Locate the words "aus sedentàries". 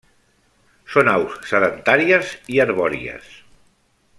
1.11-2.33